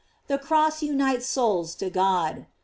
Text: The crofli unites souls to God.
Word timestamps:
The 0.25 0.39
crofli 0.39 0.87
unites 0.87 1.27
souls 1.27 1.75
to 1.75 1.91
God. 1.91 2.47